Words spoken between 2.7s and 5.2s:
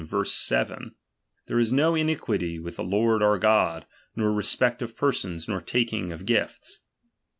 the Lord our God, nor respect of per